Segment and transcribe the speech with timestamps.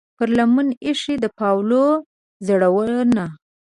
[0.17, 1.85] پر لمن ایښې د پاولو
[2.47, 3.25] زړونه